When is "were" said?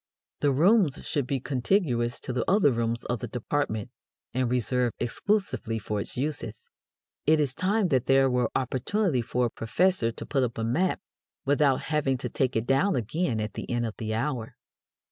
8.27-8.49